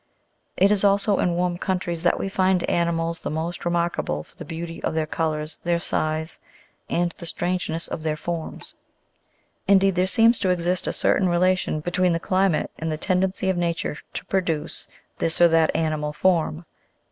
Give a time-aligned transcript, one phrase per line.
[0.57, 4.43] It is also in warm countries that we find animals the most remarkable for the
[4.43, 6.39] beauty of their colours, their size,
[6.89, 8.73] and the strangeness of their forms.
[9.67, 13.47] Indeed there seems to exist a certain relation between the cli mate and the tendency
[13.47, 14.87] of nature to produce
[15.19, 16.65] this or that animal form.